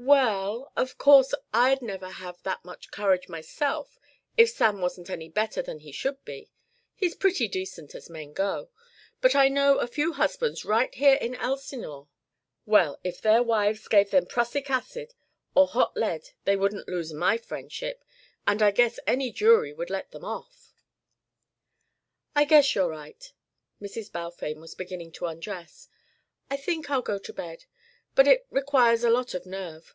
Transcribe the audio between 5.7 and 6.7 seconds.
he should be